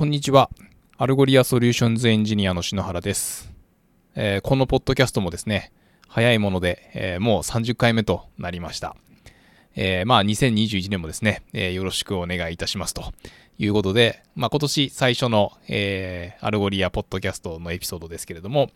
[0.00, 0.48] こんにちは。
[0.96, 3.52] アルゴリアソリューションズエンジニアの篠原です。
[4.14, 5.72] えーこのポッドキャストもですね、
[6.08, 8.96] 早いもので、えーもう30回目となりました。
[9.76, 13.12] えーまあ、2021年もですね、えよろしくお願いいたしますと
[13.58, 18.70] いうことで、まあ、今年最初の、えアルゴリアポッドキャストのエピソードですけれども、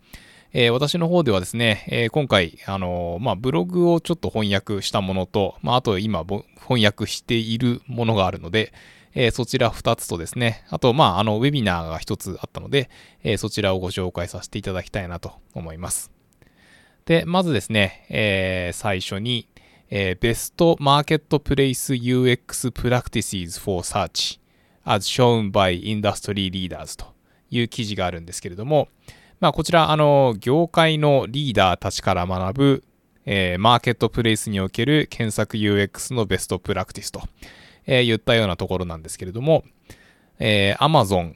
[0.53, 8.71] え私の方ではですね、え今回、あのまあ、ブログをちょっと翻訳したものと、まあ、あと今翻訳しているものがあるので、
[9.15, 12.89] えーそちら2つとですね、あと、まあ、あの、ウェビナーが1つあったので、
[13.23, 16.11] えーそちらをご紹介させていただきたいなと思います。
[17.05, 19.47] で、まずですね、えー最初に、
[19.89, 24.39] えー、Best Marketplace UX Practices for Search
[24.83, 27.05] as shown by Industry Leaders と
[27.49, 28.89] いう記事があるんですけれども、
[29.39, 32.83] まあ、こちら、あの、業界のリーダーたちから学ぶ、
[33.25, 37.21] えーマーケットプレイスにおける検索 UX のベストプラクティスと、
[37.87, 39.63] えー言ったようなところなんですけれども、
[40.39, 41.33] えー Amazon、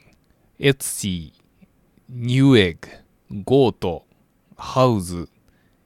[0.58, 1.32] Etsy、
[2.12, 2.78] Newegg、
[3.32, 5.28] GOAT、Houzz、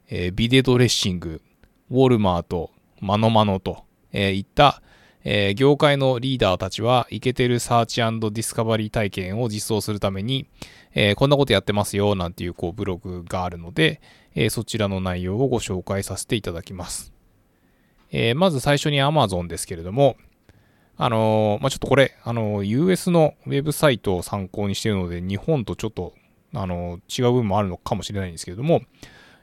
[0.08, 1.42] えー Videdressing、
[1.90, 4.82] ウォルマート、 ManoMano と、えーいった、
[5.24, 10.46] えー業界のリーダーたちは、イケてる search discovery 体験を実装するために、
[10.94, 14.00] えーこんなことやってますよ、なんていうこうブログがあるので、
[14.34, 17.12] えーそちらの内容をご紹介させていただきます。
[18.10, 20.16] えまず最初に Amazon ですけれども、
[20.96, 26.14] あのーまあ、ちょっとこれ、あのー US のウェブサイトを参考にしているので、日本とちょっと、
[26.54, 28.82] あのー違う部分もあるのかもしれないんですけれども、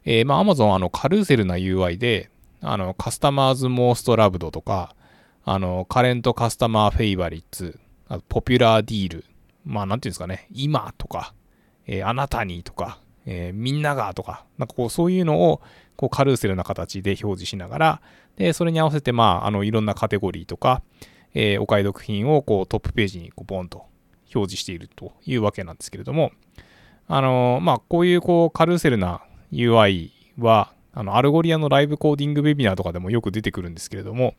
[0.06, 2.30] えーまあ、Amazon あのカルーセルな UI で、
[2.62, 4.96] あの、カスタマーズモーストラブドとか、
[5.44, 9.26] あの、カレントカスタマーフェイバリッツ、あとポピュラーディール、
[9.66, 11.34] まあ、なんていうんですかね、今とか、
[11.88, 15.62] えーあなたにとか、えーみんながとか、なんかこう、そういうのを、
[15.98, 18.02] こう、カルーセルな形で表示しながら、
[18.38, 20.82] で、それに合わせて、まあ、あの、いろんなカテゴリーとか、
[21.34, 23.86] えーお買い得品を、こう、トップページに、こう、ボンと
[24.34, 26.32] 表示しているというわけなんですけれども、
[27.08, 34.36] あのまあ、こういう、こう、カルーセルな UI は、あの、アルゴリアの live coding webinar とかでもよく出てくるんですけれども、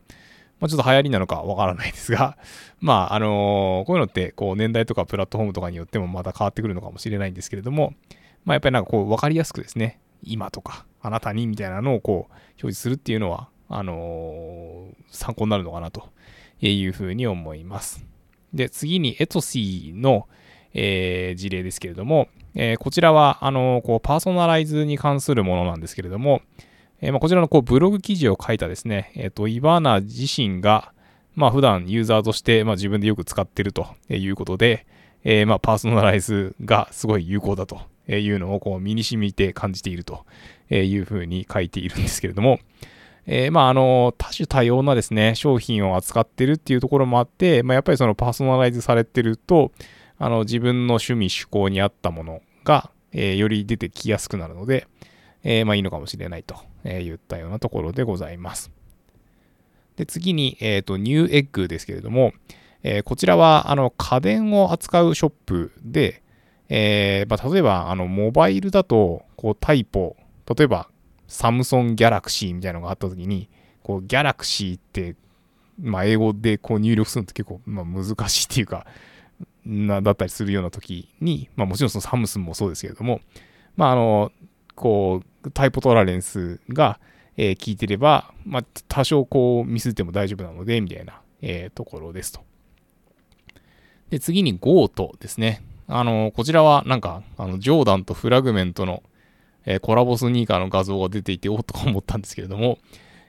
[0.59, 2.37] まあ、ちょっと流行りなのかわからないですが、
[2.79, 7.93] まあ、あのこういうのって、こう、年代とかプラットフォームとかによってもまた変わってくるのかもしれないんですけれども、
[8.45, 16.09] まあ、やっぱりなんかこう、わかりやすくですね、今とか、あなたにみたいなのをこう、表示するっていうのは、あの参考になるのかなと
[16.71, 18.05] いうふうに思います。
[18.53, 20.27] で、次に、エトシーの、
[20.73, 26.41] えー事例ですけれども、えーこちらは、あのこう、パーソナライズに関するものなんですけれども、
[27.01, 30.93] えーまあ、こちらのこうブログ記事を書いたですね、えっ、と、イバーナ自身が、
[31.35, 34.85] まあ、普段ユーザーとして、まあ、自分でよく使っているということで、
[35.25, 40.25] えーまあ、パーソナライズがすごい有効だというのをこう身に染みて感じていると
[40.69, 42.59] いうふうに書いているんですけれども、
[43.25, 49.71] えーまあ、あの、多種多様なですね、商品を扱ってるっていうところもあって、まあ、やっぱりそのパーソナライズされてると、
[50.17, 54.87] あの、自分の趣味趣向に合ったものが、えーより出てきやすくなるので、
[55.43, 58.71] えーまあいいのかもしれないとえー言ったようなところでございます。
[59.95, 62.33] で、次に、えっ、と、ニューエッグですけれども、
[62.81, 66.23] えーこちらは、あの、家電を扱うショップで、
[66.69, 70.15] えーまあ、例えば、あの、モバイルだと、こう、タイポ、
[70.57, 70.89] 例えば、
[71.33, 73.49] サムソンギャラクシーみたいなのがあったときに、
[73.81, 75.15] こう、ギャラクシーって、
[75.81, 78.85] まあ、英語でこう入力するのって結構、まあ、難しいっていうか、
[79.65, 83.19] な、だったりするような時に、まあ、もちろんそのサムスンもそうですけれども、
[83.75, 84.31] まあ、あの、
[84.75, 86.99] こう、タイポトラレンスが、
[87.35, 92.41] えー聞いてれば、まあ、多少こうミスっても大丈夫なので、みたいな、えーところですと。
[94.11, 94.87] で、次に GOAT
[95.19, 95.63] ですね。
[95.87, 99.01] あの、こちらはなんか、あの、ジョーダンとフラグメントの、
[99.65, 102.79] えーコラボスニーカーの画像が出ていて、おっと思ったんですけれども、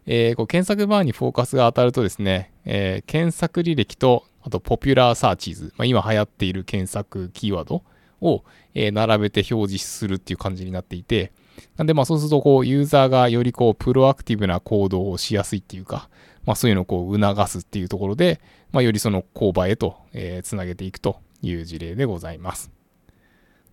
[0.06, 7.82] えーこう検索バーにフォーカスが当たるとですね、えー検索履歴と、あと、 popular searches、まあ、今流行っている検索キーワード
[8.20, 11.32] を、え並べて表示するっていう感じになっていて、
[11.76, 16.08] なんでまあそうするとこうユーザーがよりこうプロアクティブな行動をしやすいっていうか、
[16.44, 18.40] まあそういうのをこう促すっていうところで、
[18.72, 22.70] まあよりその購買へと、えーつなげていくという事例でございます。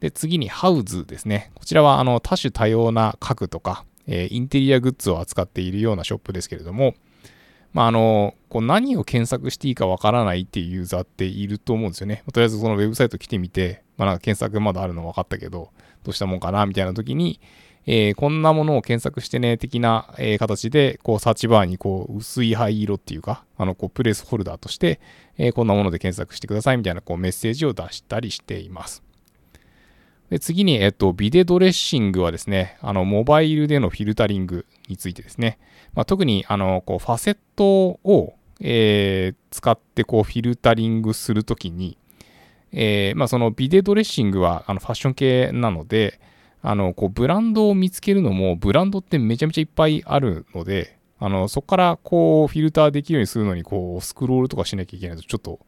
[0.02, 1.52] で、次にハウズですね。
[1.56, 6.96] こちらはあの多種多様な家具とか、えーインテリアグッズを扱っているようなショップですけれども、
[7.72, 12.24] まああの、こう何を検索していいかわからないっていうユーザーっていると思うんですよね。
[12.34, 15.70] とりあえずそのウェブサイト来てみて、まあなんか検索まだあるの分かったけど、
[16.04, 17.40] どうしたもんかなみたいな時に、
[17.86, 25.00] えーこんなものを検索してね、的な、えー形で、こう、サーチバーに、こう、薄い灰色っていうか、あの、こう、プレスホルダーとして、
[25.38, 29.04] えーこんなもので検索してくださいみたいな、こう、メッセージを出したりしています。
[30.32, 35.60] で、次に、えっと、ビデドレッシングはですね、あの、モバイルでのフィルタリングについてですね、
[35.94, 41.98] まあ、特に、あの、こう、ファセットを、えー使って、こう、フィルタリングするときに、
[42.72, 46.22] えー、まあ、そのビデドレッシングはあのファッション系なので、
[46.62, 55.60] あの、こう、ブランドを見つけるのも、ブランドってめちゃめちゃいっぱいあるので、あの、そこからこう、フィルターできるようにするのに、こう、スクロールとかしなきゃいけないと、ちょっと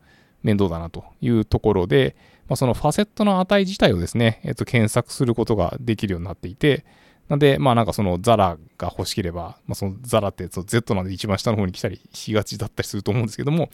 [0.44, 2.16] 面倒だなというところで、
[2.48, 6.86] まあ、そのファセットの値自体をですね、えっと、検索することができるようになっていて、
[7.30, 13.70] なんで、まあなんかそのザラが欲しければ、まあ、そのザラってその Z なんで一番下の方に来たりしがちだったりすると思うんですけども、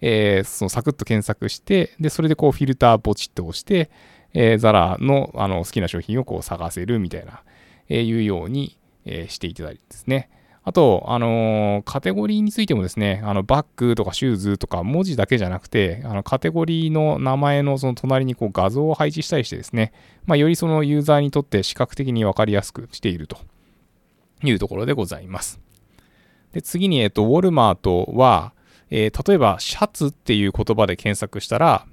[0.00, 3.90] えー、そのサクッと検索して、で、それでこうフィルターポチッと押して、
[4.34, 7.42] えー、ザラのあの好きな商品をこう探せるみたいな、
[7.88, 10.30] えー、いうように、えー、していただいてですね。
[10.62, 19.92] あと、あのー、カテゴリーについてもですね、あのバッグとかシューズとか文字だけじゃなくて、あのカテゴリーの名前のその隣にこう画像を配置したりしてですね、
[20.26, 23.38] まあ、よりそのユーザーにとって視覚的にわかりやすくしていると
[24.44, 25.60] いうところでございます。
[26.52, 28.52] で次に、えっと、ウォルマートは、
[28.90, 31.86] えー、例えばシャツっていう言葉で検索したら、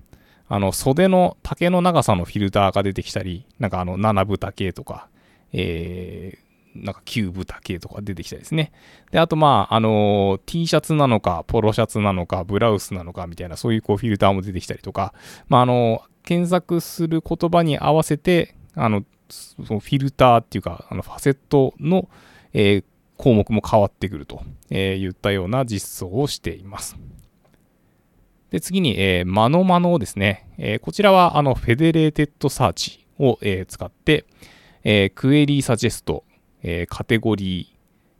[0.49, 5.07] あの袖の丈の長さのフィルターが出てきたり、なんかあの7分丈とか、
[5.53, 6.46] えー、
[6.83, 8.71] なんかキューブ系とか出てきたりですね。
[9.11, 15.13] で、あとまあ、あのー、T シャツなのか、ポロシャツなのか、ブラウスなのかみたいな、そういうこうフィルターも出てきたりとか、
[15.47, 22.09] まあ、あのー、検索する言葉に合わせて、あの、そのフィルターっていうか、あのファセットの、
[22.53, 22.83] えー、
[23.17, 26.97] 項目も変わってくると、えー、言ったような実装をしています。
[28.51, 30.47] で、次に、えー、 ManoMano ですね。
[30.57, 34.25] えー、こちらは、あの、 federated search を、えー、使って、
[34.83, 36.23] えー、 query suggest、
[36.63, 37.73] えー、カテゴリ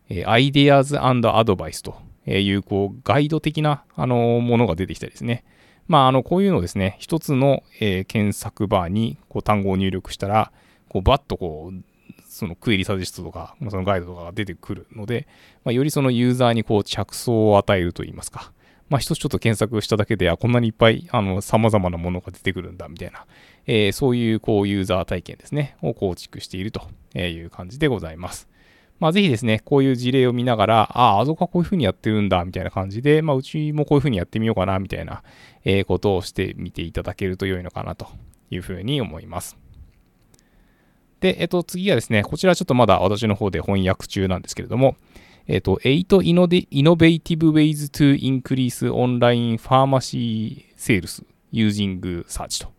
[0.10, 1.96] ー、えー、 ideas advice と
[2.26, 5.44] いう、こう、ガイド的な、あのものが出てきたりですね。
[5.88, 10.52] まあ、あの、こういうのをですね、一つの、えー、検索バーに、こう、単語を入力したら、
[10.90, 11.82] こう、バッとこう、
[12.28, 15.28] その query suggest とか、そのガイドとかが出てくるので、
[15.64, 18.52] まあ、よりそのユーザーにこう着想を与えるといいますか、
[18.90, 23.26] まあ、一つちょっと検索しただけで、あ、こんなにいっぱい、あの、様々なものが出てくるんだ、みたいな、
[23.68, 26.82] えー、そういう、こう、ユーザー体験ですね、を構築していると
[27.16, 28.48] いう感じでございます。
[29.00, 35.22] まあ、ぜひですね、こういう事例を見ながら、ああ、あそこはこういうふうにやってるんだ、みたいな感じで、まあ、うちもこういうふうにやってみようかな、みたいな、
[35.66, 38.08] えー、ことをしてみていただけると良いのかな、と
[38.50, 39.58] いうふうに思います。
[41.20, 44.96] で、えっと、次はですね、こちらちょっとまだ私の方で翻訳中なんですけれども、
[45.48, 52.77] えっ、と、8 Innovative Ways to Increase Online Pharmacy Sales Using Search と。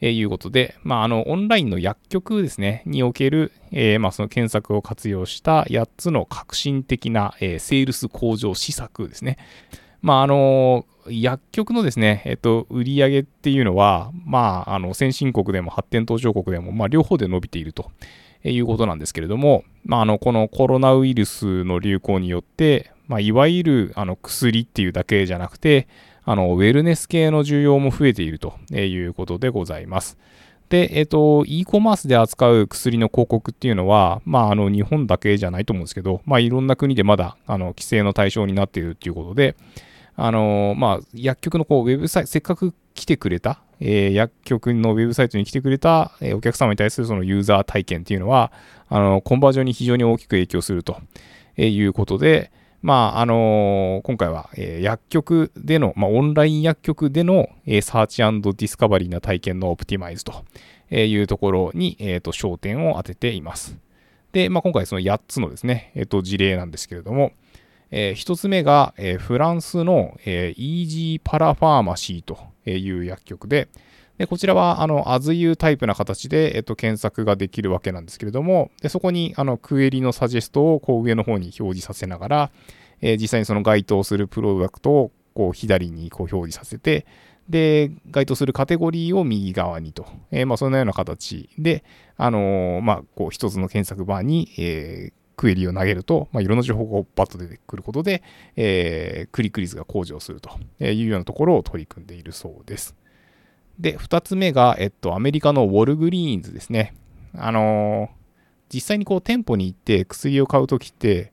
[0.00, 9.38] えいうことで、まあ、あの、オンラインの薬局ですね、における、えー、まあ、その検索を活用した8つの革新的な、えー、セールス向上施策ですね。
[10.00, 17.90] まあ、あの、薬局のですね、えっと、売り上げっていうのは、まあ、あの、先進国でも発展途上国でも、まあ、両方で伸びていると。
[18.44, 25.88] いうことなんですけれども、まあ、あのこのコロナウイルスの流行によって、まあ、いわゆるあの薬っていうだけじゃなくて、
[26.30, 30.18] あのウェルネス系の需要も増えているということでございます。
[30.68, 39.56] で、えっ、と、e コマースで扱う薬の広告っていうのは、まあ、あの、日本だけじゃないと思うんですけど、まあ、いろんな国でまだ、あの、規制の対象になっているっていうことで、
[40.16, 48.52] あの、まあ、薬局のこう、ウェブサイト、せっかく来てくれた、えー、薬局のウェブサイトに来てくれた、えー、お客様に対するそのユーザー体験っていうのは、
[48.90, 50.98] あの、コンバージョンに非常に大きく影響すると
[51.58, 60.44] えいうことで、まあ、あのー、今回は、えー、薬局での、まあ、オンライン薬局での、えー、 search discovery な体験の optimize と
[60.90, 63.76] いうところに、えーと、焦点を当てています。
[64.32, 67.32] で、まあ、今回その8つのですね、えーと、事例なんですけれども、
[67.90, 73.68] えー、1つ目が、えー、フランスの、えー、 Easyparapharmacie という薬局で、
[74.18, 82.50] でこちらは、あの、as you タイプな形で、えっと、検索ができるわけなんですけれども、でそこに、あの、クエリのサジェストを、こう、上の方に表示させながら、
[83.00, 87.06] えー、実際にその該当するプロダクトを、こう、左にこう表示させて、
[87.48, 91.84] で、該当するカテゴリーを右側にと、えー、まあ、そんなような形で、
[92.16, 98.24] あのー、まあ、こう、一つの検索バーに、えー、クエリを投げると、まあ、いろんな情報がバッと出てくることで、
[98.56, 100.50] えー、クリック率が向上すると
[100.84, 102.96] いうようなところを取り組んでいるそうです。
[103.78, 106.94] で、2つ目が、えっと、アメリカのウォルグリーンズですね。
[107.36, 111.32] あのー、実際にこう店舗に行って薬を買うときって、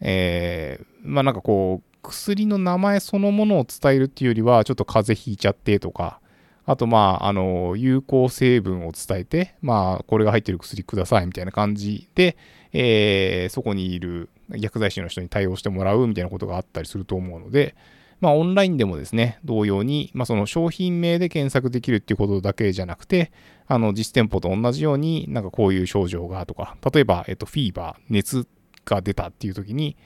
[0.00, 6.20] えー、まあなんかこう、薬の名前そのものを伝えるっていうよりは、ちょっと風邪ひいちゃってとか、
[6.66, 12.36] あとまあ、あの、有効成分を伝えて、まあ、これが入ってる薬くださいみたいな感じで、
[12.72, 17.74] えー、そこにいる薬剤師の人に対応してもらうみたいなことがあったりすると思うので、
[18.20, 23.30] まあ、オンラインでもですね、同様に、まあ、その商品名で検索できるっていうことだけじゃなくて、
[23.66, 28.46] あの、実店舗と同じように、なんかこういう症状がとか、例えば、えっと、フィーバー、熱
[28.84, 29.96] が出たっていう時に、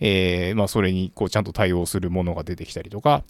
[0.00, 3.22] えー、まあ、それに、こう、ちゃんと対応するものが出てきたりとか、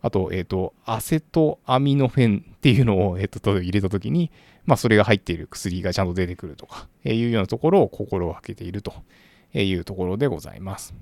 [0.00, 4.30] あと、えっ、と、アセトアミノフェンっていうのを、 えっ、と、入れたときに、
[4.66, 8.92] まあ、それが入っている薬がちゃんと出てくるとか、えいうようなところを心がけていると
[9.54, 10.94] いうところでございます。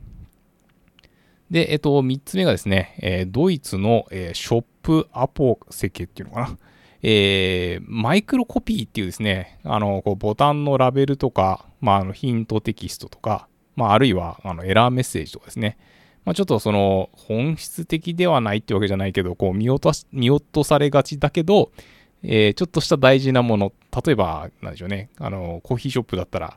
[1.53, 6.59] で、えっ、と、3つ目がですね、えドイツの、えショップアポセケっていうのかな。
[7.03, 15.77] えー、マイクロコピーっていうですね、あの、こうボタンのラベルとか、まあ、あのヒントテキストとか、まあ、あるいはあのエラーメッセージとかですね、
[16.25, 21.73] まあ、ちょっとその本質的ではないってわけじゃないけど、こう見落とし見落とされがちだけど、
[22.23, 23.73] えー、ちょっとした大事なもの、
[24.05, 26.57] 例えば、なんでしょうね、あの、コーヒーショップだったら、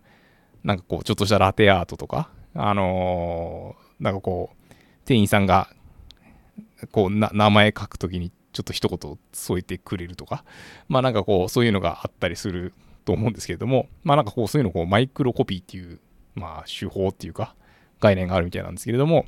[0.64, 4.65] なんかこう、ちょっとしたラテアートとか、あのー、なんかこう、
[5.06, 5.70] 店員さんが、
[6.92, 10.44] こう、名前書くときに、ちょっと一言添えてくれるとか、
[10.88, 16.00] まあなんかこう、そういうのがあったりすると思うんですけれども、まあなんかこう、そういうのをこう、マイクロコピーっていう、
[16.36, 17.56] まあ手法っていうか、
[18.00, 19.26] 概念があるみたいなんですけれども、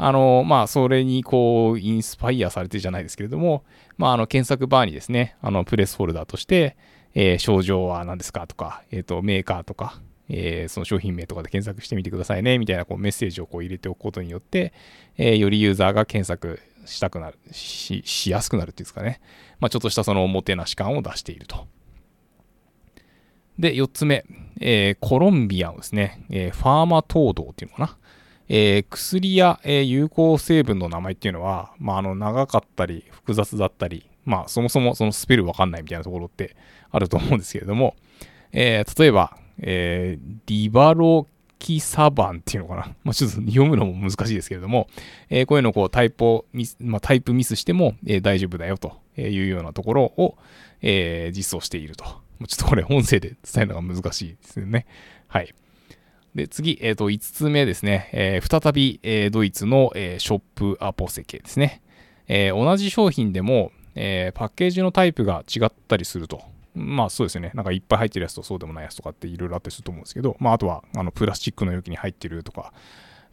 [0.00, 3.64] あの、まあ、それにこう、インスパイアされてじゃないですけれども、
[3.96, 6.76] まあ、あの、検索バーにですね、あの、プレスフォルダーとして、
[7.14, 14.72] えー、症状は何ですかとか、えっ、ー、と、メーカーとか、えー、その商品名とかで検索してみてくださいね、みたいなこうメッセージをこう入れておくことによって、
[15.16, 19.20] えよりユーザーが検索したくなる、し、しやすくなるっていうんですかね。
[19.60, 21.66] まあ、ちょっとしたそのおもてなし感を出していると。
[23.58, 24.24] で、4つ目、
[24.60, 27.98] えコロンビアンですね、えファーマトードっていうのかな。
[28.48, 36.56] え、薬や、え、有効成分の名前っていうのは、まあ、あの長かったり複雑だったり、まあ、そもそもそのスペルわかんないみたいなところって
[36.90, 37.94] あると思うんですけれども、
[38.52, 41.26] え、例えば、えー、リバロ
[41.58, 42.82] キサバンっていうのかな。
[43.04, 44.88] まあ、ちょっと読むのも難しいですけれども、
[45.28, 50.36] えー、こういうのをこうタイプミス、まあ、タイプミスしても、えー、大丈夫だよというようなところを、
[50.82, 52.04] えー、実装していると。
[52.46, 54.86] ちょっとこれ音声で伝えるのが難しいですよね。
[55.26, 55.52] はい。
[56.36, 58.10] で、次、えっ、ー、と、5つ目ですね。
[58.12, 61.82] えー、再び、えー、ドイツの、えショップアポセケですね。
[62.28, 66.42] え同じ商品でも、えパッケージのタイプが違ったりすると。
[66.74, 67.50] まあそうですね。
[67.54, 72.72] なんかいっぱい入ってるやつとそうでもないやつとかっていろいろあったりすると思うんですけど、まああとは、あの、プラスチックの容器に入ってるとか、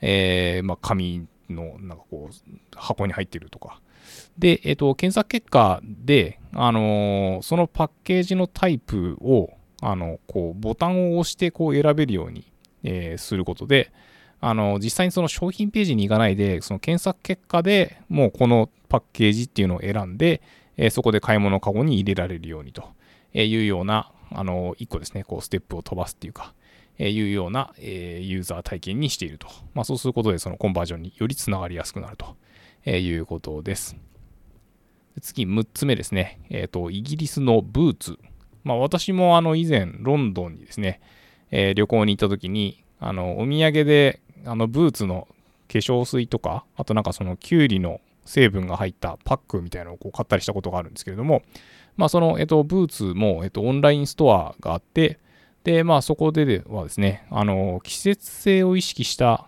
[0.02, 3.80] えまあ紙のなんかこう、箱に入ってるとか。
[4.38, 9.52] で、えっ、と、検索結果で、あのそのパッケージのタイプを、
[9.82, 12.46] あの、こう、ボタンを押してこう選べるように
[12.86, 13.92] え、することで、
[14.40, 20.42] あの、実際にその商品ページに行かないで、その検索結果でもうこのパッケージっていうのを選んで、
[20.78, 22.84] え、そこで買い物かごに入れられるようにと
[23.36, 26.54] えいうような、あの、一個ですね、こう、ステップを飛ばすっていうか、
[26.98, 29.48] え、いうような、え、ユーザー体験にしていると。
[29.74, 32.38] まあ、そうすることで、そのコンバージョンによりつながりやすくなると、
[32.86, 33.98] えいうことです。
[35.22, 36.40] 次、6つ目ですね。
[36.50, 38.18] えっ、ー、と、イギリスのブーツ。
[38.64, 41.02] まあ、私もあの、以前、ロンドンにですね、
[41.52, 45.28] えー、旅行に行った時に、あの、お土産で、あの、ブーツの
[45.68, 51.44] 化粧水とか、あとなんかその、キュウリの成分が入ったパックみたいなのをこう買ったりしたことがあるんですけれども、
[51.96, 55.20] まあ、その、えっと、ブーツも、えっと、オンラインストアがあって、
[55.64, 59.48] で、まあ、そこではですね、あの、季節性を意識した、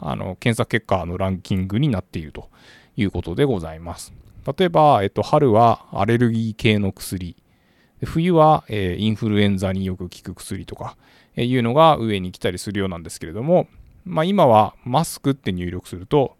[0.00, 2.50] あの、検索結果のランキングになっていると
[2.96, 4.12] いうことでございます。
[4.58, 7.36] 例えば、えっと、春はアレルギー系の薬、
[8.02, 10.96] 冬は、えー、インフルエンザによく効く薬とか
[11.36, 13.68] え、いうのが上に来たりするようなんですけれども、
[14.04, 16.36] まあ、今はマスクって入力すると、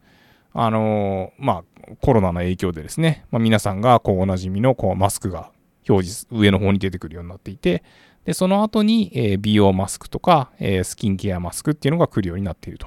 [0.55, 5.51] あのー、まあ、コロナの影響でですね、まあ、皆さんがこうおなじみのこうマスクが
[5.89, 7.83] 表示、上の方に出てくるようになっていて、
[8.25, 12.87] で、その後に、えー、美容マスクとか、えー、スキンケアマスクっていうのが来るようになっていると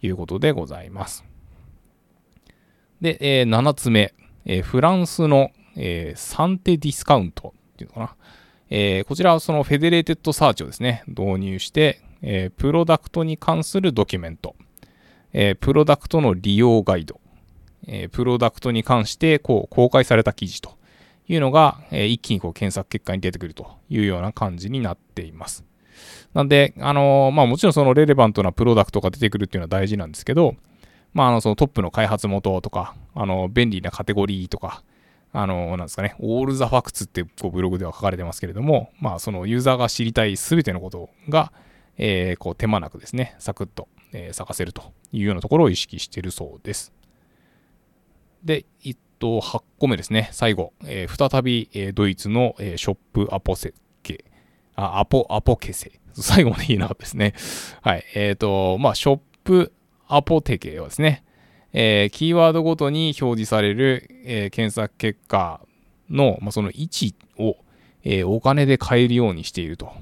[0.00, 1.24] いうことでございます。
[3.00, 4.14] で、えー、7つ目、
[4.46, 8.16] えー、フランスの、えー、 Santédiscount っていうのかな。
[8.70, 14.56] えー、こちらはその federated search をですね、導入して、えー、プロダクトに関するドキュメント、
[15.32, 17.20] えー、プロダクトの利用ガイド、
[17.86, 20.76] えプロダクトに関してこう公開された記事と
[21.28, 25.64] いうのが、え一気にこう検索結果に出てくるというような感じになっています。
[26.34, 30.54] なんで、あのまあもちろんその relevant なプロダクトが出てくるっていうのは大事なんですけど、
[31.12, 34.82] まああのそのトップの開発元とか、あの便利なカテゴリーとか、
[35.32, 41.52] あの、なんですかね、オールザファクツってこうブログでは書かれてますけれども、まあ、そのユーザーが知りたいすべてのことが、
[41.96, 46.92] えー、こう手間なくですね、サクッと、えー、探せるというようなところを意識しているそうです。
[48.44, 54.24] で、えっと、8個目ですね、最後、えー、再び、え、ドイツの、え、ショップアポセケ、
[54.74, 56.00] あ、アポ、アポケセ。
[56.14, 57.34] 最後まで言えなかったですね。
[57.80, 58.04] はい。
[58.14, 59.72] えっ、ー、と、まあ、ショップ
[60.08, 61.24] アポテケはですね、
[61.72, 65.60] えー、キーワードごとに表示される、えー、検索結果
[66.10, 67.56] の、まあ、その位置を、
[68.04, 69.92] えー、お金で買えるようにしていると。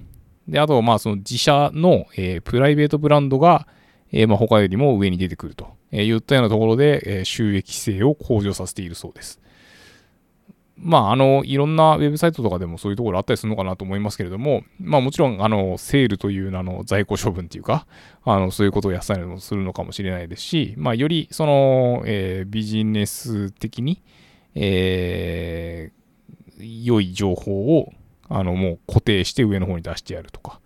[0.48, 3.68] で、あと、まあ、その自社の、えプライベートブランドが、
[4.12, 9.40] えまあ、他よりも上に出てくるとえー、いったようなところで、えー、収益性を向上させているそうです。
[10.82, 17.86] まあ、あの、いろんなウェブサイトとかでもそういうところあったりするのかなと思いますけれども、まあもちろん、あの、セールという名の在庫処分っていうか、
[18.24, 24.02] あの、そういうことをやったりもするのかもしれないですし、まあより、その、えー、ビジネス的に、
[24.54, 27.92] えー、良い情報を、
[28.30, 30.60] あの、もう固定して上の方に出してやるとか、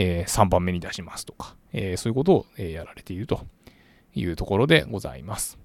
[0.00, 3.40] えー、3番目に出しますとか、えー、そういうことを、え、やられていると
[4.14, 5.58] いうところでございます。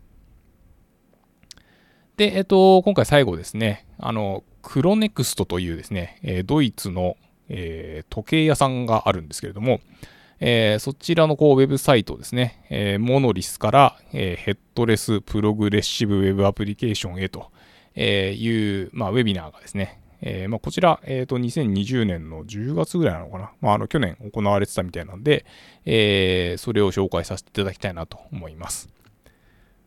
[2.17, 7.15] で、えっと、今回最後ですね、あの、クロネクストというですね、えドイツの、
[7.49, 9.81] え時計屋さんがあるんですけれども、
[10.39, 17.51] えー、そちらのこうウェブサイトですね、えー、モノリスから、えー、ヘッドレスプログレッシブウェブアプリケーションへと
[17.95, 25.45] えいう、まあ、ウェビナーがですね、えまあ、こちら、えー、と2020年の10月ぐらいなのかな、まあ、あの去年行われてたみたいなんで、
[25.85, 28.89] えそれを紹介させていただきたいなと思います。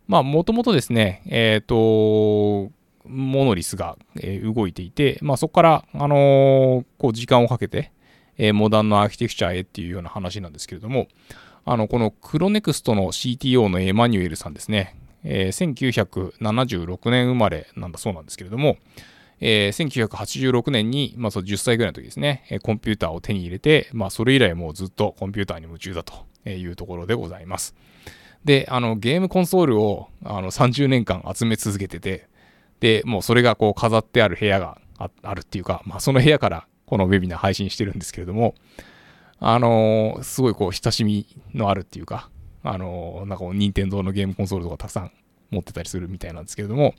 [0.06, 2.70] まあ、もともとですね、え、ー、と、
[3.08, 3.96] モノリスが、
[4.44, 7.92] 動いていて、まあ、そこから、あの、こう時間をかけて、
[8.38, 11.08] え、モダンのアーキテクチャへっていうような話なんですけれども、
[11.64, 18.76] あの、このクロネクストの CTO のエマニュエルさんですね、えー、1976年生まれなんだそうなんですけれども、
[19.40, 27.74] えー、1986年に、まあ、そ10歳ぐらいの時ですね、コンピューターを手に入れて、まあ、それ以来もうずっとコンピューターに夢中だというところでございます。
[28.44, 32.28] で、あの、ゲームコンソールをあの30年間集め続けてて、
[32.80, 38.54] で、もうそれがこう飾ってある部屋があるっていうか、まあその部屋からこのウェビナー配信してるんですけれども、
[39.38, 42.30] あのー、すごいこう親しみのあるっていうか、
[42.62, 45.12] あのー、なんか任天堂のゲームコンソールとかたくさん
[45.50, 46.94] 持ってたりするみたいなんですけれども、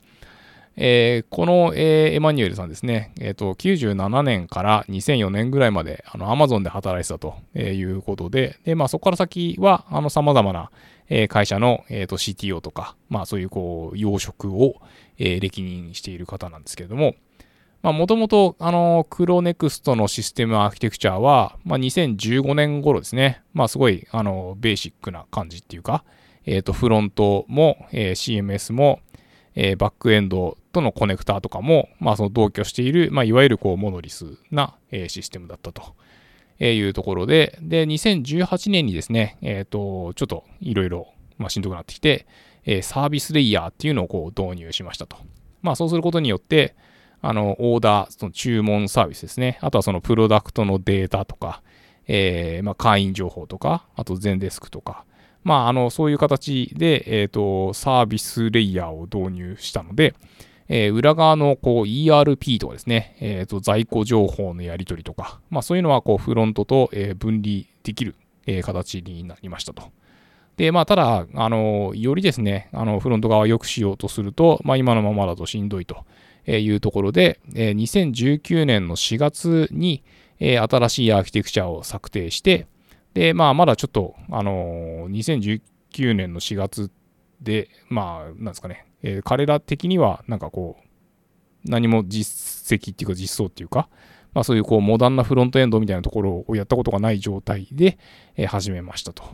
[0.80, 10.70] えー、この、えー、エマニュエルさんですね、え、ー、と、97年から2004年ぐらいまで、あの、アマゾンで働いてたということで、で、まあ、そこから先は、あの、様々な、
[11.10, 14.76] え会社の、えー、と CTO とか、まあ、そういう、こう、養殖を、
[15.18, 17.16] え歴任している方なんですけれども、
[17.82, 26.04] もともと、あの、クロネクストのシステムアーキテクチャは、まあ、2015年頃ですね、まあ、すごい、あの、ベーシックな感じっていうか、
[26.44, 29.00] えっ、と、フロントも、えー CMS も、
[29.60, 35.94] え、バックエンドとのコネクターとかも、まあ、その同居している、まあ、いわゆるこうモノリスな、え、システムだったと。
[36.60, 42.26] いうところで、で、2018年にですね、えっ、ー、と、ちょっといろいろ、ま、しんどくなってきて、
[42.64, 45.18] え、サービスレイヤーっていうのをこう導入しましたと。
[45.62, 46.74] まあ、そうすることによって、
[47.20, 49.58] あの、オーダー、その注文サービスですね。
[49.60, 51.62] あとはそのプロダクトのデータとか、
[52.08, 55.04] えー、まあ、会員情報とか、あと全デスクとか、
[55.44, 60.14] まあ、あの、そういう形で、えっ、ー、と、サービスレイヤーを導入したので、
[60.68, 68.14] えー、裏側のこう ERP とかですね、え、ー、と、在庫情報のやり取りとか、まあそういうのはこうフロントと、分離できる、
[68.62, 69.82] 形になりましたと。
[70.56, 76.04] で、まあただ、あの、よりですね、あの、フロント側を良くしようとすると、まあ今のままだとしんどいと
[76.46, 80.02] いうところで、え2019年の4月に、
[80.40, 82.66] え新しいアーキテクチャを策定して、
[83.14, 86.90] で、まあ、まだちょっと、あの、2019年の4月
[87.40, 93.88] で、まあ、なんですかね、えー、彼ら的には、なんかこう、何も実績っていうか実装っていうか、
[94.34, 97.98] まあそういうこうモダンなフロントエンドみたいなところをやったことがない状態で、
[98.36, 99.24] えー、始めましたと。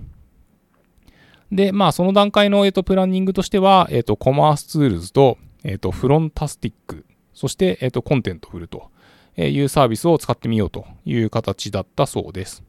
[1.52, 8.90] で、まあその段階の、えー、とプランニングとしては、えっ、ー、と commercetools と、えっ、ー、と Frontastic、そして、えっ、と Contentful と
[9.36, 12.64] いうサービスを使ってみようという形だったそうです。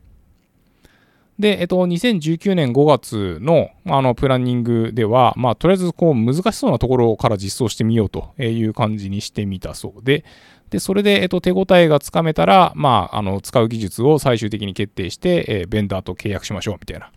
[1.38, 10.24] で、えっと、2019年5月の、あの、プランニングでは、まあ、とりあえず、こう、難しそうなところから実装してみようという感じにしてみたそうで、
[10.70, 17.12] で、それで、えっと、手応えがつかめたら、まあ、あの、使う技術を最終的に決定して、えー、ベンダーと契約しましょう、みたいな、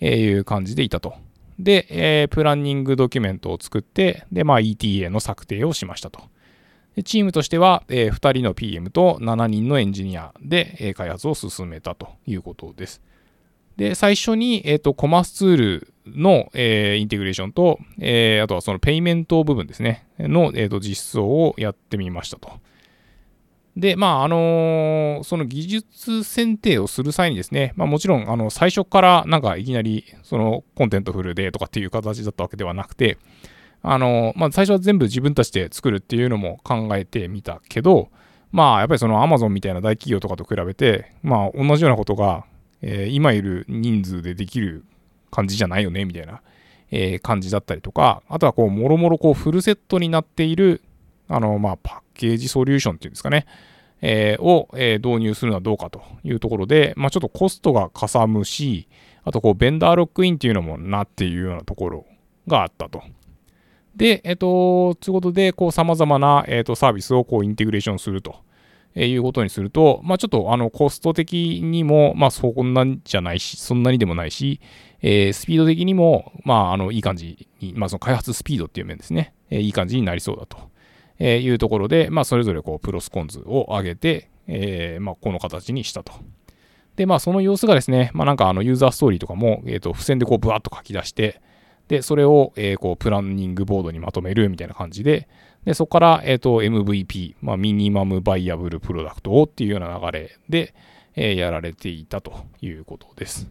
[0.00, 1.14] えー、いう感じでいたと。
[1.58, 6.20] で、えー、プランニングドキュメントを作って、で、まあ、ETA の策定をしましたと。
[6.96, 13.00] でチームとしては、えー、2人の PM と7人のエンジニアで、えー、開発を進めたということです。
[13.82, 22.60] で、最初に、えっ、ー、と、 commercetools の、えー、インテグレーションと、えー、あとはそのペイメント部分ですね、の、えーと、実装をやってみましたと。
[23.76, 33.18] で、まあ、あのー、その技術選定をする際にですね、まあもちろん、あの、最初からなんかいきなり、そのコンテントフルでとかっていう形だったわけではなくて、
[33.82, 38.10] あのー、まあ最初は全部自分たちで作るっていうのも考えてみたけど、
[38.52, 42.44] まあやっぱりその Amazon みたいな大企業とかと比べて、まあ同じようなことが
[42.82, 44.84] えー、今いる人数でできる
[45.30, 46.42] 感じじゃないよね、みたいな、
[46.90, 50.82] えー、感じだったりとか、あとはこう、もろもろこう、フルセットになっている、
[51.28, 53.46] あの、まあ、パッケージソリューションっていうんですかね、
[54.02, 58.88] えー、を、え導入するのはどうかというところで、まあ、ちょっとコストがかさむし、
[59.24, 62.04] あとこう、ベンダーロックインっていうのもなっているようなところ
[62.48, 63.02] があったと。
[63.94, 68.36] で、えっと、ということで、こう、様々な、えっと、サービスをこう、インテグレーションすると。
[68.94, 74.60] えいうことにすると、まあ、ちょっとあのコスト的にも、まあ、そんなんじゃないし、そんなにでもないし、
[75.00, 80.58] えー、スピード的にも、まあ、あのいい感じに、まあ、その開発スピードっていう面ですね、えー、いい感じになりそうだと、
[81.18, 86.12] えいうところで、まあ、それぞれこうプロスコンズを上げて、えーまあ、この形にしたと。
[86.96, 91.40] で、まあ、その様子がですね、まあ、なんかあのユーザーストーリーとかも、えー、と付箋でこうブワッと書き出して、
[91.92, 95.28] で、それを、えー、こうプランニングボードにまとめるみたいな感じで、
[95.66, 100.72] で、そこから、えっ、ー、と、MVP、まあ、ミニマムバイアブルプロダクトをっていうような流れで、
[101.14, 103.46] えー、やられていたということです。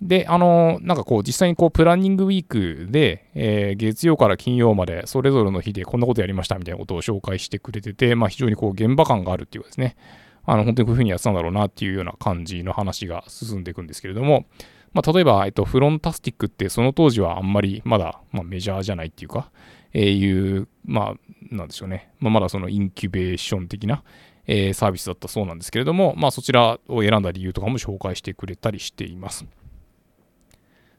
[0.00, 9.96] で、あのー、なんかこう、実際にこう、プランニングウィークで、えー、月曜から金曜まで、それぞれの日でこんなことやりましたみたいなことを紹介してくれてて、まあ、非常にこう、現場感があるっていうかですね、
[10.44, 14.46] あの、本当にこういうふうにやってたんだろうなっていうような感じの話が進んでいくんですけれども、
[14.92, 19.50] まあ、例えば、えっと、フロンタスティックってその当時はあんまりまだ、まあ、メジャーじゃないっていうか、
[19.92, 22.10] えー、いう、まあ、なんでしょうね。
[22.18, 24.02] まあ、まだそのインキュベーション的な、
[24.46, 29.46] えー、サービスだったそうなんですけれども、まあ、そちらを選んだ理由とかも紹介してくれたりしています。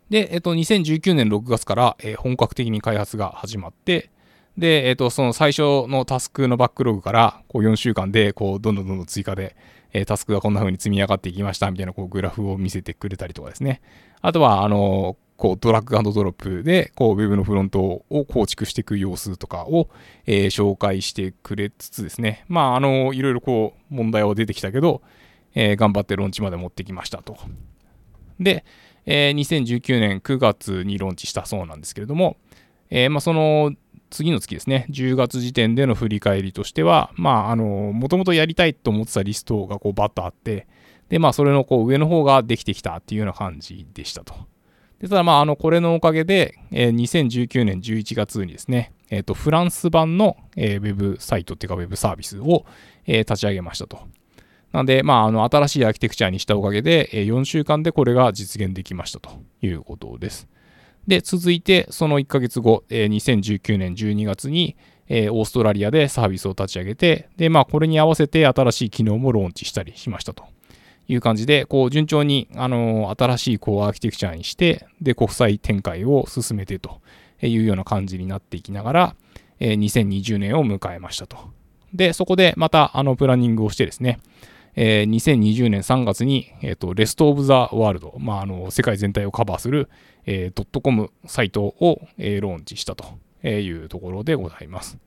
[0.09, 4.09] で、えっと、2019年6月から、えー、本格的に開発が始まって、
[4.57, 9.55] で、えっと、その最初のタスクのバックログから、こう4週間で、こう、どんどんどんどん追加で、
[9.93, 13.81] え、タスクがこんな風に積み上がっていきましたみたいなこうグラフを見せてくれたりとかですね。
[14.21, 19.89] あとは、あのこうドラッグドロップでこうウェブのフロントを構築していく様子とかを、
[20.27, 25.01] え、紹介してくれつつですね、まあ、あの、いろいろこう問題は出てきたけど、
[25.55, 27.37] え、頑張ってローンチまで持ってきましたと。
[28.39, 28.63] で、
[29.07, 32.37] えー、2019年9月にローンチしたそうなんですけれども、
[32.91, 33.73] え、まあ、その
[34.11, 40.67] 次の月ですね、10月時点での振り返りとしては、まあ、あの、もともとやりたいと思ってたリストがこうバッとあって、
[41.09, 44.35] で、まあ、それのこう上の方ができてきたっていうような感じでしたと。
[44.99, 52.65] でただまあ、あの、これのおかげで、えー、2019年11月にですね、えっ、ー、と、フランス版の、えー、ウェブサイトっていうか、ウェブサービスを、
[53.07, 53.99] え、立ち上げましたと。
[54.71, 60.47] なんで、まあ、あの、新しいアーキテクチャにしたおかげで、え、4週間でこれが実現できましたということです。
[61.07, 64.75] で、続いて、その1ヶ月後、えー、2019年12月に、
[65.07, 70.45] えー、オーストラリアでサービスを立ち上げて、で、まあ、これに合わせて新しい機能もローンチしたりしましたと。
[71.07, 77.01] いう感じで、こう順調に、あの新しいこうアーキテクチャにして、で、国際展開を進めてと
[77.41, 79.15] いうような感じになっていきながら、
[79.59, 81.37] え2020年を迎えましたと。
[81.93, 84.19] で、そこでまた、あの、プランニングをしてですね、
[84.75, 89.89] えー、2020年3月に、え、ー、と、レストオブザワールド、まあ、あの、世界全体をカバーする、
[90.25, 93.05] えー、ドットコムサイトを、えー、ローンチしたと
[93.47, 94.97] いうところでございます。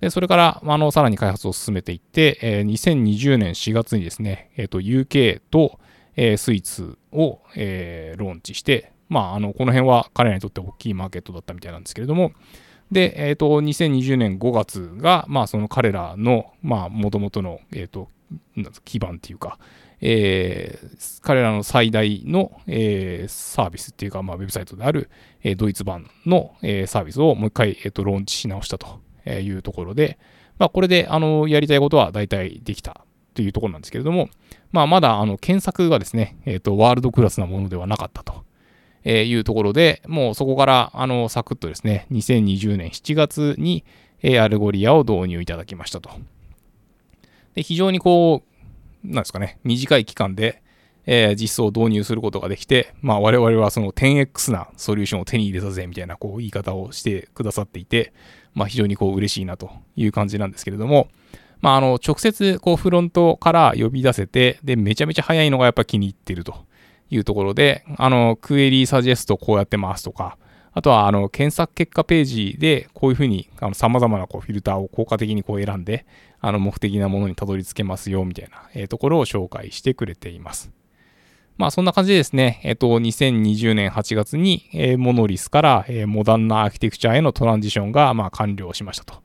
[0.00, 5.78] で、それから、あの、さらに開発を進めていって、えー、2020年4月にですね、え、ー、と、UK と、
[6.16, 12.32] えー、スイーツを、えー、ローンチして、まあ、あの、この辺は彼らにとって大きいマーケットだったみたいなんですけれども、
[12.90, 18.08] で、えっ、ー、と、2020年5月が、まあ、その彼らの、まあ、もともとの、えっ、ー、と、
[18.84, 19.58] 基盤っていうか、
[20.00, 25.10] えー、彼らの最大の、えー、サービスっていうか、まあ、ウェブサイトである、
[25.42, 30.18] えー、ドイツ版の、え、サービスをもう一回、えーとローンチし直したというところで、
[30.58, 34.28] まあ、これで、あの、やりたいことは大体できたというところなんですけれども、
[34.72, 38.44] まあ、まだ、あの、検索がですね、え、ー、と、ワールドクラスなものではなかったと。
[39.02, 43.82] いうところで、もうそこから、あの、サクッとですね、2020年7月に、
[44.22, 46.10] え Algolia を導入いただきましたと。
[47.54, 48.42] で、非常にこ
[49.04, 50.62] う、なんですかね、短い期間で、
[51.06, 58.12] えー、実装を導入することができて、まあ我々はその 10x なソリューションを手に入れたぜみたいなこう言い方をしてくださっていて、
[58.54, 61.08] まあ、非常にこう嬉しいなという感じなんですけれども、
[61.60, 66.54] まあ、あの直接こうフロントから呼び出せて、で、めちゃめちゃ早いのがやっぱ気に入っていると
[67.10, 70.38] いうところで、あの、 Query Suggest こうやってますとか、
[70.72, 76.06] あとは、あの、検索結果ページで、こういうふうに、あの、様々なこうフィルターを効果的にこう選んで、
[76.40, 80.70] あの、目的なものにたどり着けますよ、みたいな、えー、ところを紹介してくれています。
[81.60, 89.22] まあそんな感じでですね、えっと、2020年8月に、えー、モノリスから、えー、モダンなアーキテクチャへのトランジションが、まあ、完了しましたと。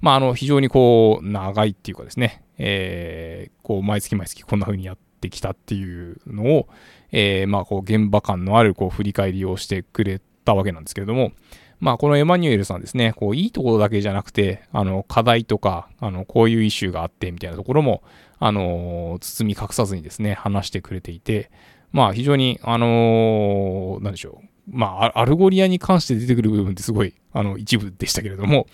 [0.00, 6.68] まああの、非常にこう、長いっていうかですね、えー、こう、毎月毎月こんな風にやってきたっていうのを、
[7.10, 11.32] えー、まあこう、現場感のあるこう、振り返りをしてくれたわけなんですけれども、
[11.80, 18.02] まあ、このエマニュエルさんですね、こう、いいところだけじゃなくて、あの、課題とか、あの、こういうイシューがあって、みたいなところも、
[18.40, 21.50] あの、包み隠さずにですね、話してくれていて、
[21.92, 24.48] まあ非常に、あのー、なんでしょう。
[24.70, 28.66] まあ、 Algolia に関して出てくる部分ってすごい、あの、一部でしたけれども、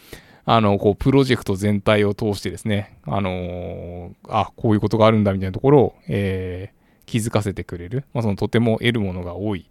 [0.45, 9.71] あの、こう、プロジェクト全体を通してですね、あの、あ、こういうことがあるんだみたいなところを、えー、気づかせてくれる、まあ、そのとても得るものが多い、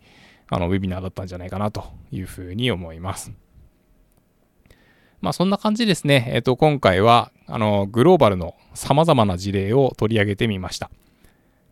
[0.54, 3.32] あの、ウェビナーだったんじゃないかなというふうに思います。
[5.20, 6.30] まあそんな感じですね。
[6.30, 10.92] えっ、と、今回は、あの、グローバルの様々な事例を取り上げてみました。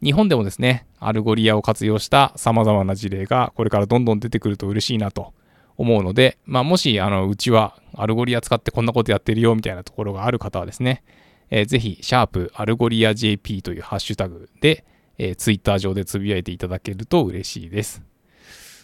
[0.02, 5.34] 日本でもですね、 Algolia を活用した様々な事例がこれからどんどん出てくると嬉しいなと
[5.78, 11.04] 思うので、まあもし、あの、うちは Algolia 使ってこんなことやってるよみたいなところがある方はですね、
[11.52, 14.86] えー、ぜひ、シャープ Algolia JP というハッシュタグで、
[15.20, 18.02] えー、ツイッター上でつぶやいていただけると嬉しいです。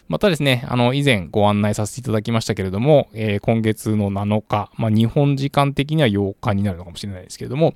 [0.07, 7.73] またですね、あの、以前ご案内させていただきましたけれども、えー、今月の7日、まあ、日本時間的には8日になるのかもしれないですけれども、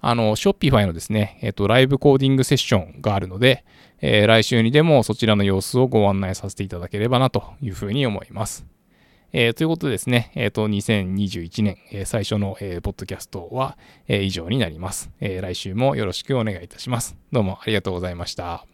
[0.00, 3.64] あの、Shopify のですね、えっ、ー、と、ライブコーディングセッションがあるので、
[4.00, 8.66] えー、来週にでもそちらの様子をご案内させていただければなというふうに思います。
[9.32, 17.16] えー、ということでですね、えっ、と、2021年、え最初の、えー、ポッドキャストは、え以上になります、え来週もよろしくお願いいたします。
[17.32, 18.71] どうもありがとうございました。